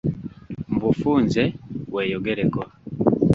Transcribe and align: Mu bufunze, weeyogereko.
Mu 0.69 0.79
bufunze, 0.85 1.43
weeyogereko. 1.93 2.61